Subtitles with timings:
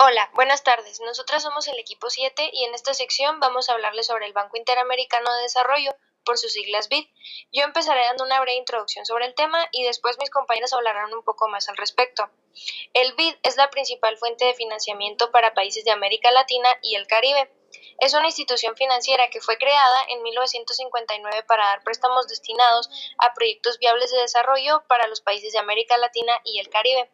[0.00, 1.00] Hola, buenas tardes.
[1.00, 4.56] Nosotras somos el equipo 7 y en esta sección vamos a hablarles sobre el Banco
[4.56, 5.90] Interamericano de Desarrollo,
[6.24, 7.08] por sus siglas BID.
[7.50, 11.24] Yo empezaré dando una breve introducción sobre el tema y después mis compañeros hablarán un
[11.24, 12.30] poco más al respecto.
[12.94, 17.08] El BID es la principal fuente de financiamiento para países de América Latina y el
[17.08, 17.50] Caribe.
[17.98, 22.88] Es una institución financiera que fue creada en 1959 para dar préstamos destinados
[23.18, 27.10] a proyectos viables de desarrollo para los países de América Latina y el Caribe.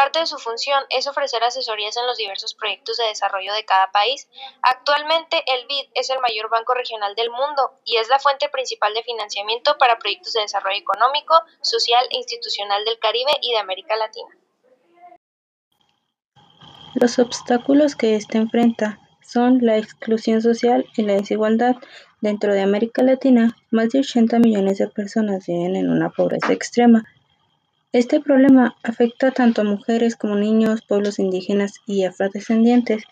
[0.00, 3.92] Parte de su función es ofrecer asesorías en los diversos proyectos de desarrollo de cada
[3.92, 4.30] país.
[4.62, 8.94] Actualmente, el BID es el mayor banco regional del mundo y es la fuente principal
[8.94, 13.94] de financiamiento para proyectos de desarrollo económico, social e institucional del Caribe y de América
[13.96, 14.30] Latina.
[16.94, 21.76] Los obstáculos que éste enfrenta son la exclusión social y la desigualdad.
[22.22, 27.04] Dentro de América Latina, más de 80 millones de personas viven en una pobreza extrema
[27.92, 33.02] este problema afecta tanto a mujeres como niños, pueblos indígenas y afrodescendientes.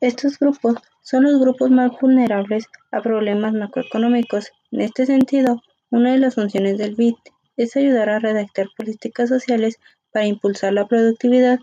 [0.00, 4.52] Estos grupos son los grupos más vulnerables a problemas macroeconómicos.
[4.70, 7.16] En este sentido, una de las funciones del BID
[7.58, 9.78] es ayudar a redactar políticas sociales
[10.12, 11.58] para impulsar la productividad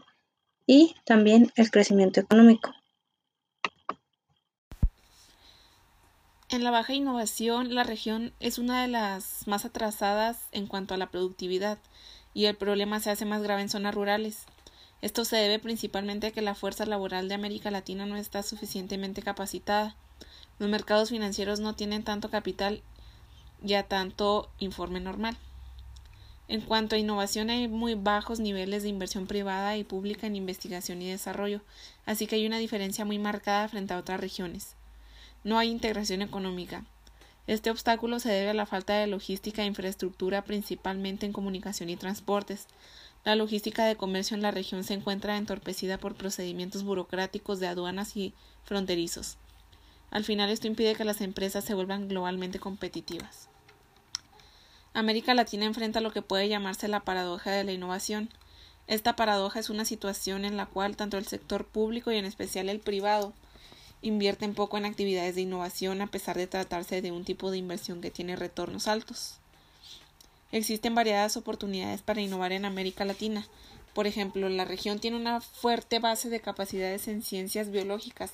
[0.68, 2.72] y también el crecimiento económico.
[6.50, 10.98] En la baja innovación, la región es una de las más atrasadas en cuanto a
[10.98, 11.78] la productividad
[12.38, 14.46] y el problema se hace más grave en zonas rurales.
[15.02, 19.24] Esto se debe principalmente a que la fuerza laboral de América Latina no está suficientemente
[19.24, 19.96] capacitada.
[20.60, 22.84] Los mercados financieros no tienen tanto capital
[23.66, 25.36] y a tanto informe normal.
[26.48, 31.02] En cuanto a innovación, hay muy bajos niveles de inversión privada y pública en investigación
[31.02, 31.62] y desarrollo,
[32.06, 34.76] así que hay una diferencia muy marcada frente a otras regiones.
[35.44, 36.86] No hay integración económica.
[37.48, 41.96] Este obstáculo se debe a la falta de logística e infraestructura, principalmente en comunicación y
[41.96, 42.68] transportes.
[43.24, 48.18] La logística de comercio en la región se encuentra entorpecida por procedimientos burocráticos de aduanas
[48.18, 48.34] y
[48.66, 49.38] fronterizos.
[50.12, 53.48] Al final esto impide que las empresas se vuelvan globalmente competitivas.
[54.94, 58.30] América Latina enfrenta lo que puede llamarse la paradoja de la innovación.
[58.88, 62.68] Esta paradoja es una situación en la cual tanto el sector público y en especial
[62.68, 63.34] el privado
[64.08, 68.02] invierten poco en actividades de innovación a pesar de tratarse de un tipo de inversión
[68.02, 69.40] que tiene retornos altos.
[70.52, 73.46] Existen variadas oportunidades para innovar en América Latina.
[73.94, 78.32] Por ejemplo, la región tiene una fuerte base de capacidades en ciencias biológicas,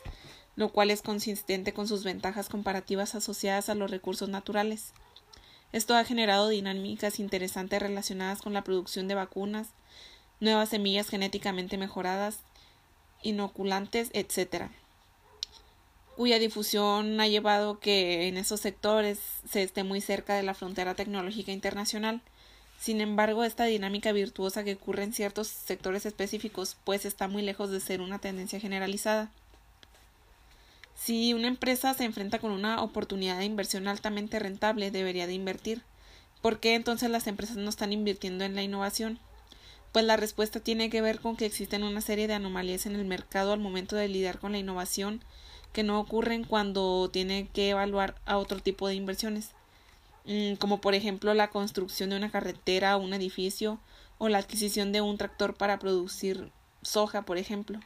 [0.56, 4.94] lo cual es consistente con sus ventajas comparativas asociadas a los recursos naturales.
[5.72, 9.70] Esto ha generado dinámicas interesantes relacionadas con la producción de vacunas,
[10.40, 12.40] nuevas semillas genéticamente mejoradas,
[13.24, 14.70] inoculantes, etc
[16.16, 19.20] cuya difusión ha llevado que en esos sectores
[19.50, 22.22] se esté muy cerca de la frontera tecnológica internacional.
[22.80, 27.72] Sin embargo, esta dinámica virtuosa que ocurre en ciertos sectores específicos, pues está muy lejos
[27.72, 29.32] de ser una tendencia generalizada.
[30.96, 35.82] Si una empresa se enfrenta con una oportunidad de inversión altamente rentable, debería de invertir.
[36.42, 39.20] ¿Por qué entonces las empresas no están invirtiendo en la innovación?
[39.92, 43.06] Pues la respuesta tiene que ver con que existen una serie de anomalías en el
[43.06, 45.24] mercado al momento de lidiar con la innovación
[45.74, 49.50] que no ocurren cuando tiene que evaluar a otro tipo de inversiones,
[50.26, 53.80] mm, como por ejemplo la construcción de una carretera o un edificio
[54.20, 56.52] o la adquisición de un tractor para producir
[56.84, 57.80] soja, por ejemplo.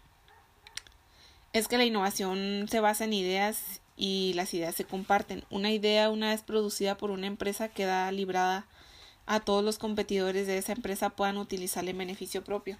[1.53, 5.43] Es que la innovación se basa en ideas y las ideas se comparten.
[5.49, 8.67] Una idea, una vez producida por una empresa, queda librada
[9.25, 12.77] a todos los competidores de esa empresa puedan utilizarla en beneficio propio.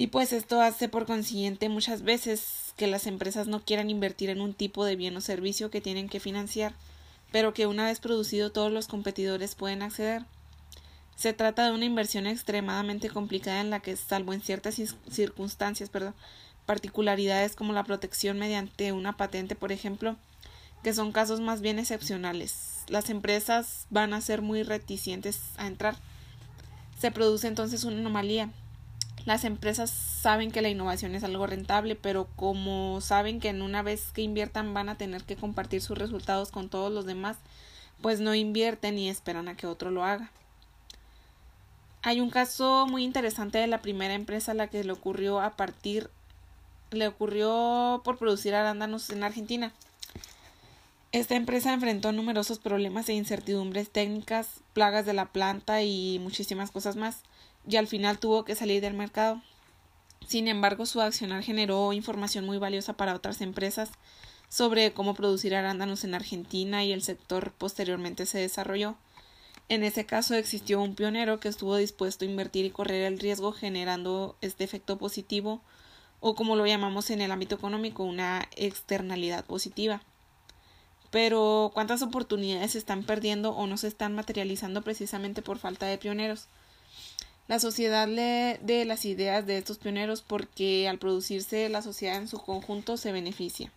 [0.00, 4.40] Y pues esto hace por consiguiente muchas veces que las empresas no quieran invertir en
[4.40, 6.72] un tipo de bien o servicio que tienen que financiar,
[7.30, 10.24] pero que una vez producido todos los competidores pueden acceder.
[11.16, 15.90] Se trata de una inversión extremadamente complicada en la que, salvo en ciertas circunstancias,
[16.64, 20.16] particularidades como la protección mediante una patente, por ejemplo,
[20.82, 22.84] que son casos más bien excepcionales.
[22.88, 25.94] Las empresas van a ser muy reticentes a entrar.
[26.98, 28.50] Se produce entonces una anomalía
[29.24, 33.82] las empresas saben que la innovación es algo rentable, pero como saben que en una
[33.82, 37.36] vez que inviertan van a tener que compartir sus resultados con todos los demás,
[38.00, 40.30] pues no invierten y esperan a que otro lo haga.
[42.02, 45.50] Hay un caso muy interesante de la primera empresa a la que le ocurrió a
[45.50, 46.10] partir
[46.90, 49.72] le ocurrió por producir arándanos en Argentina.
[51.12, 56.96] Esta empresa enfrentó numerosos problemas e incertidumbres técnicas, plagas de la planta y muchísimas cosas
[56.96, 57.22] más
[57.68, 59.42] y al final tuvo que salir del mercado.
[60.26, 63.90] Sin embargo, su accionar generó información muy valiosa para otras empresas
[64.48, 68.96] sobre cómo producir arándanos en Argentina y el sector posteriormente se desarrolló.
[69.68, 73.52] En ese caso existió un pionero que estuvo dispuesto a invertir y correr el riesgo
[73.52, 75.60] generando este efecto positivo
[76.18, 80.02] o como lo llamamos en el ámbito económico, una externalidad positiva.
[81.10, 85.98] Pero ¿cuántas oportunidades se están perdiendo o no se están materializando precisamente por falta de
[85.98, 86.48] pioneros?
[87.50, 92.28] La sociedad lee de las ideas de estos pioneros porque al producirse la sociedad en
[92.28, 93.72] su conjunto se beneficia.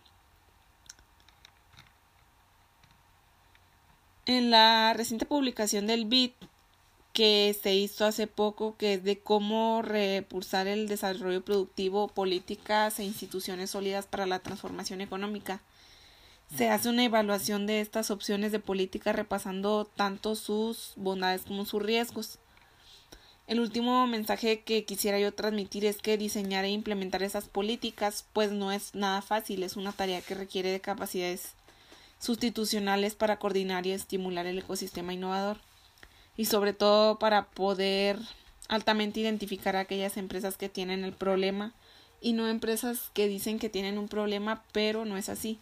[4.26, 6.36] En la reciente publicación del BIT
[7.12, 13.04] que se hizo hace poco, que es de cómo repulsar el desarrollo productivo, políticas e
[13.04, 15.62] instituciones sólidas para la transformación económica.
[16.56, 21.82] Se hace una evaluación de estas opciones de política repasando tanto sus bondades como sus
[21.82, 22.38] riesgos.
[23.46, 28.52] El último mensaje que quisiera yo transmitir es que diseñar e implementar esas políticas pues
[28.52, 31.52] no es nada fácil, es una tarea que requiere de capacidades
[32.18, 35.58] sustitucionales para coordinar y estimular el ecosistema innovador.
[36.38, 38.18] Y sobre todo para poder
[38.68, 41.74] altamente identificar a aquellas empresas que tienen el problema
[42.22, 45.58] y no empresas que dicen que tienen un problema pero no es así,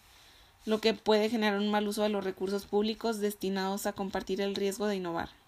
[0.66, 4.54] lo que puede generar un mal uso de los recursos públicos destinados a compartir el
[4.54, 5.41] riesgo de innovar.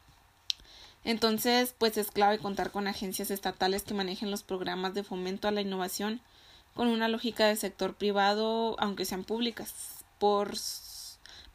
[1.04, 5.50] Entonces, pues es clave contar con agencias estatales que manejen los programas de fomento a
[5.50, 6.20] la innovación
[6.74, 9.72] con una lógica de sector privado, aunque sean públicas,
[10.18, 10.54] por,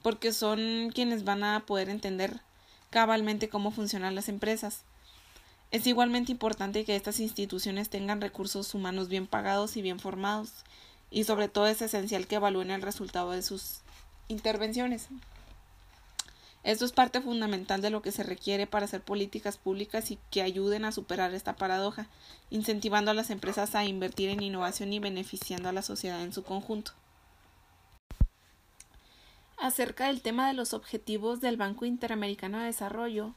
[0.01, 2.39] porque son quienes van a poder entender
[2.89, 4.83] cabalmente cómo funcionan las empresas.
[5.71, 10.51] Es igualmente importante que estas instituciones tengan recursos humanos bien pagados y bien formados,
[11.11, 13.81] y sobre todo es esencial que evalúen el resultado de sus
[14.27, 15.07] intervenciones.
[16.63, 20.41] Esto es parte fundamental de lo que se requiere para hacer políticas públicas y que
[20.41, 22.07] ayuden a superar esta paradoja,
[22.49, 26.43] incentivando a las empresas a invertir en innovación y beneficiando a la sociedad en su
[26.43, 26.91] conjunto
[29.59, 33.33] acerca del tema de los objetivos del Banco Interamericano de Desarrollo,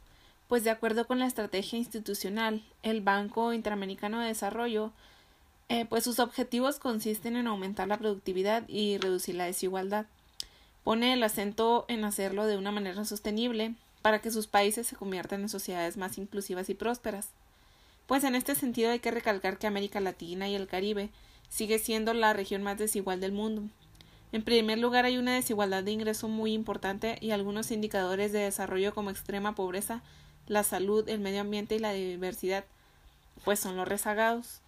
[0.48, 4.92] pues de acuerdo con la estrategia institucional, el Banco Interamericano de Desarrollo,
[5.68, 10.06] eh, pues sus objetivos consisten en aumentar la productividad y reducir la desigualdad.
[10.84, 15.42] Pone el acento en hacerlo de una manera sostenible para que sus países se conviertan
[15.42, 17.28] en sociedades más inclusivas y prósperas.
[18.06, 21.10] Pues en este sentido hay que recalcar que América Latina y el Caribe
[21.48, 23.62] sigue siendo la región más desigual del mundo,
[24.32, 28.94] en primer lugar, hay una desigualdad de ingreso muy importante y algunos indicadores de desarrollo
[28.94, 30.02] como extrema pobreza,
[30.46, 32.64] la salud, el medio ambiente y la diversidad,
[33.44, 34.61] pues son los rezagados.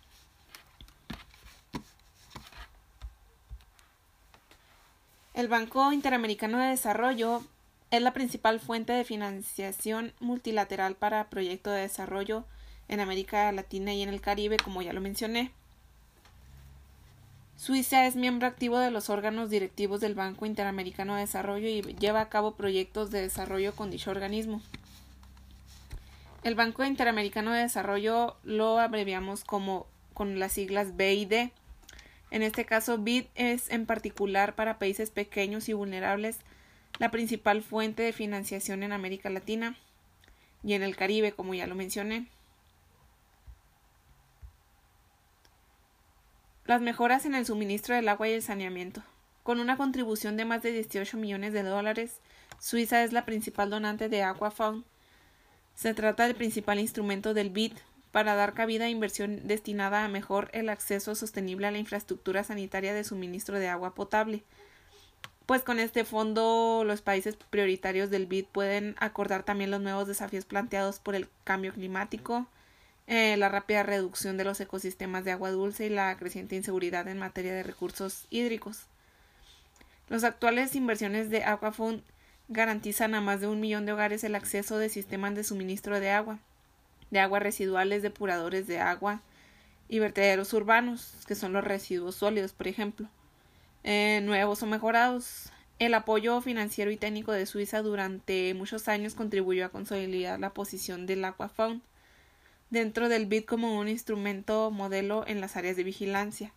[5.35, 7.43] El Banco Interamericano de Desarrollo
[7.91, 12.45] es la principal fuente de financiación multilateral para proyectos de desarrollo
[12.87, 15.51] en América Latina y en el Caribe, como ya lo mencioné.
[17.57, 22.21] Suiza es miembro activo de los órganos directivos del Banco Interamericano de Desarrollo y lleva
[22.21, 24.63] a cabo proyectos de desarrollo con dicho organismo.
[26.45, 31.51] El Banco Interamericano de Desarrollo lo abreviamos como con las siglas BID.
[32.35, 36.39] En este caso, BID es en particular para países pequeños y vulnerables
[36.99, 39.77] la principal fuente de financiación en América Latina
[40.65, 42.27] y en el Caribe, como ya lo mencioné.
[46.65, 49.05] las mejoras en el suministro del agua y el saneamiento.
[49.45, 52.19] Con una contribución de más de 18 millones de dólares,
[52.59, 54.85] Suiza es la principal donante de Aquafaun.
[55.77, 57.75] Se trata del principal instrumento del BID
[58.15, 62.95] para dar cabida a inversión destinada a mejor el acceso sostenible a la infraestructura sanitaria
[62.95, 64.45] de suministro de agua potable.
[65.47, 70.45] Pues con este fondo los países prioritarios del BID pueden acordar también los nuevos desafíos
[70.45, 72.47] planteados por el cambio climático,
[73.09, 77.19] eh, la rápida reducción de los ecosistemas de agua dulce y la creciente inseguridad en
[77.19, 78.87] materia de recursos hídricos.
[80.09, 82.05] Las actuales inversiones de Aquafund
[82.47, 86.11] garantizan a más de un millón de hogares el acceso de sistemas de suministro de
[86.11, 86.39] agua,
[87.11, 89.23] de aguas residuales, depuradores de agua
[89.89, 93.09] y vertederos urbanos, que son los residuos sólidos, por ejemplo,
[93.83, 95.51] eh, nuevos o mejorados.
[95.79, 101.07] El apoyo financiero y técnico de Suiza durante muchos años contribuyó a consolidar la posición
[101.07, 101.83] del Aquafaun
[102.71, 106.53] dentro del BID como un instrumento modelo en las áreas de vigilancia,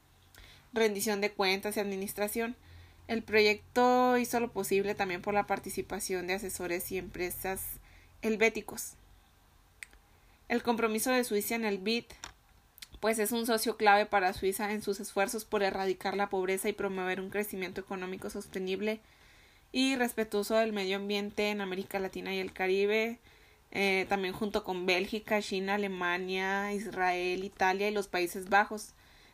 [0.74, 2.56] rendición de cuentas y administración.
[3.08, 7.62] El proyecto hizo lo posible también por la participación de asesores y empresas
[8.22, 8.94] helvéticos.
[10.48, 12.06] El compromiso de Suiza en el BID
[13.00, 16.74] pues es un socio clave para Suiza en sus esfuerzos por erradicar la pobreza y
[16.74, 19.00] promover un crecimiento económico sostenible
[19.72, 23.20] y respetuoso del medio ambiente en América Latina y el Caribe,
[23.72, 28.94] eh, también junto con Bélgica, China, Alemania, Israel, Italia y los Países Bajos,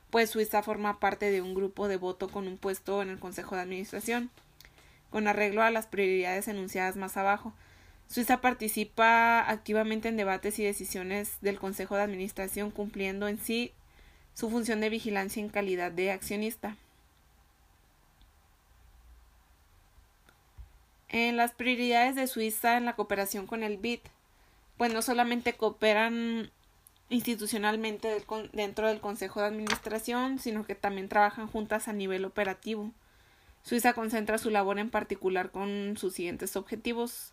[0.09, 3.55] pues Suiza forma parte de un grupo de voto con un puesto en el Consejo
[3.55, 4.31] de Administración,
[5.09, 7.53] con arreglo a las prioridades enunciadas más abajo.
[8.07, 13.73] Suiza participa activamente en debates y decisiones del Consejo de Administración, cumpliendo en sí
[14.33, 16.77] su función de vigilancia en calidad de accionista.
[21.09, 23.99] En las prioridades de Suiza en la cooperación con el BID,
[24.77, 26.51] pues no solamente cooperan
[27.09, 32.91] institucionalmente dentro del Consejo de Administración, sino que también trabajan juntas a nivel operativo.
[33.61, 37.32] Suiza concentra su labor en particular con sus siguientes objetivos,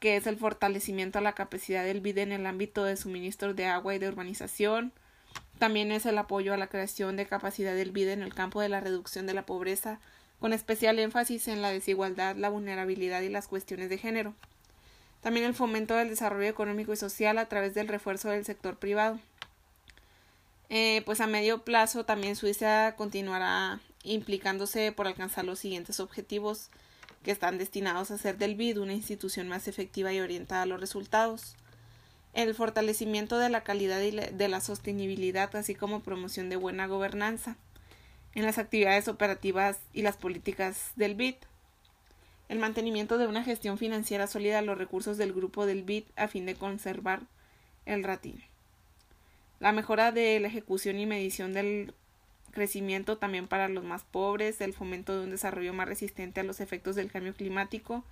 [0.00, 3.66] que es el fortalecimiento a la capacidad del BID en el ámbito de suministro de
[3.66, 4.92] agua y de urbanización,
[5.58, 8.68] también es el apoyo a la creación de capacidad del BID en el campo de
[8.68, 10.00] la reducción de la pobreza,
[10.38, 14.34] con especial énfasis en la desigualdad, la vulnerabilidad y las cuestiones de género.
[15.22, 19.18] También el fomento del desarrollo económico y social a través del refuerzo del sector privado.
[20.68, 26.70] Eh, pues a medio plazo también Suiza continuará implicándose por alcanzar los siguientes objetivos
[27.26, 30.80] que están destinados a hacer del BID una institución más efectiva y orientada a los
[30.80, 31.56] resultados.
[32.34, 37.56] El fortalecimiento de la calidad y de la sostenibilidad, así como promoción de buena gobernanza
[38.36, 41.34] en las actividades operativas y las políticas del BID.
[42.48, 46.28] El mantenimiento de una gestión financiera sólida de los recursos del grupo del BID a
[46.28, 47.22] fin de conservar
[47.86, 48.36] el rating.
[49.58, 51.92] La mejora de la ejecución y medición del
[52.56, 56.60] crecimiento también para los más pobres, el fomento de un desarrollo más resistente a los
[56.60, 58.02] efectos del cambio climático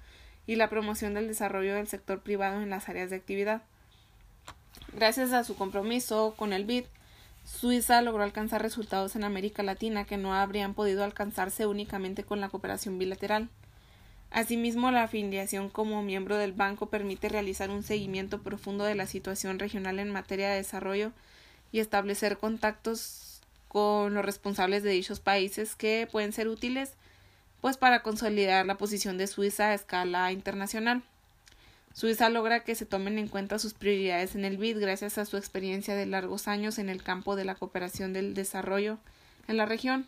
[0.47, 3.63] y la promoción del desarrollo del sector privado en las áreas de actividad.
[4.93, 6.85] Gracias a su compromiso con el BID,
[7.47, 12.51] Suiza logró alcanzar resultados en América Latina que no habrían podido alcanzarse únicamente con la
[12.51, 13.49] cooperación bilateral.
[14.31, 19.59] Asimismo, la afiliación como miembro del banco permite realizar un seguimiento profundo de la situación
[19.59, 21.13] regional en materia de desarrollo
[21.73, 23.24] y establecer contactos
[23.75, 26.93] con los responsables de dichos países que pueden ser útiles
[27.61, 31.03] pues para consolidar la posición de Suiza a escala internacional.
[31.93, 35.37] Suiza logra que se tomen en cuenta sus prioridades en el BID gracias a su
[35.37, 38.99] experiencia de largos años en el campo de la cooperación del desarrollo
[39.49, 40.07] en la región,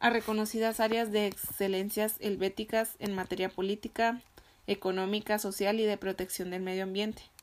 [0.00, 4.22] a reconocidas áreas de excelencias helvéticas en materia política,
[4.66, 7.33] económica, social y de protección del medio ambiente.